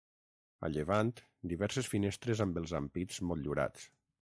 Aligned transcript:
A 0.67 0.71
llevant 0.75 1.11
diverses 1.53 1.93
finestres 1.95 2.45
amb 2.49 2.61
els 2.65 2.77
ampits 2.85 3.25
motllurats. 3.33 3.91